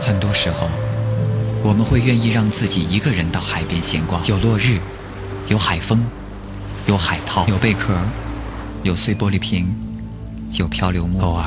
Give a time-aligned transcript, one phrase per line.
[0.00, 0.68] 很多时候，
[1.62, 4.78] 我们会愿意让自己一个人到海边闲逛，有落日，
[5.48, 6.00] 有海风，
[6.86, 7.94] 有海涛，有贝壳，
[8.82, 9.74] 有碎玻璃瓶，
[10.52, 11.44] 有漂流木，偶尔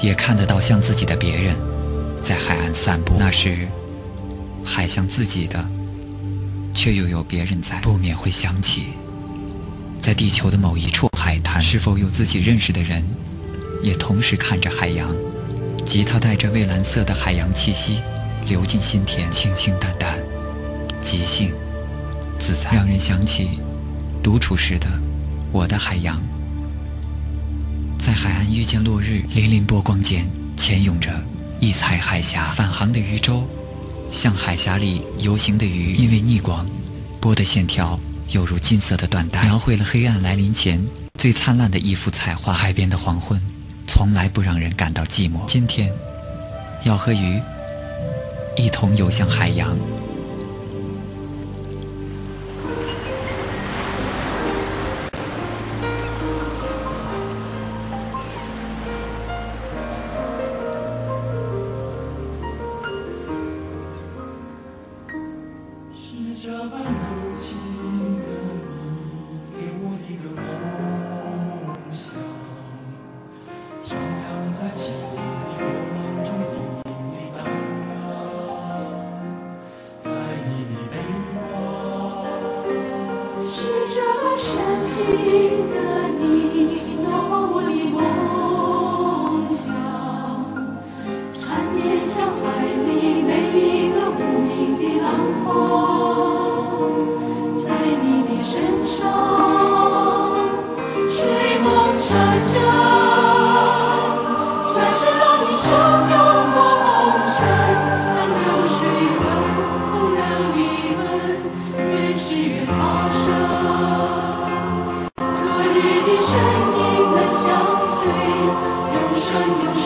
[0.00, 1.56] 也看得到像自己的别人
[2.22, 3.16] 在海岸散步。
[3.18, 3.68] 那时，
[4.64, 5.64] 海像自己的，
[6.74, 8.88] 却又有别人在，不免会想起，
[10.00, 13.02] 在地球的某一处海滩，是否有自己认识的人，
[13.82, 15.08] 也同时看着海洋。
[15.84, 17.98] 吉他带着蔚蓝色的海洋气息，
[18.48, 20.18] 流进心田，清清淡淡，
[21.00, 21.52] 即兴
[22.38, 23.60] 自在，让人想起
[24.22, 24.88] 独处时的
[25.52, 26.20] 我的海洋。
[27.98, 31.10] 在海岸遇见落日，粼粼波光间潜涌着
[31.60, 33.46] 异彩海峡，返航的渔舟
[34.10, 36.66] 像海峡里游行的鱼，因为逆光，
[37.20, 37.98] 波的线条
[38.30, 40.84] 犹如金色的缎带，描绘了黑暗来临前
[41.18, 42.52] 最灿烂的一幅彩画。
[42.52, 43.40] 海边的黄昏。
[43.86, 45.44] 从来不让人感到寂寞。
[45.46, 45.92] 今天，
[46.84, 47.40] 要和鱼
[48.56, 49.76] 一同游向海洋。
[84.94, 85.83] 像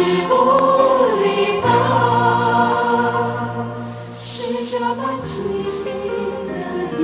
[0.00, 0.32] 是不
[1.20, 1.64] 离分，
[4.16, 4.26] 是
[4.64, 5.28] 这般凄
[5.68, 5.76] 轻
[6.48, 6.50] 的
[6.96, 6.98] 你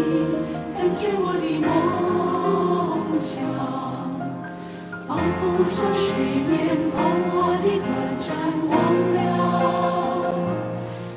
[0.75, 1.69] 分，卷我的梦
[3.21, 3.31] 想，
[5.07, 6.07] 仿佛像水
[6.49, 6.51] 面
[6.91, 6.97] 泡
[7.35, 7.87] 沫的短
[8.19, 8.27] 暂
[8.63, 8.65] 明
[9.13, 9.21] 亮，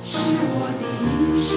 [0.02, 0.12] 是
[0.52, 1.08] 我的一
[1.42, 1.50] 生。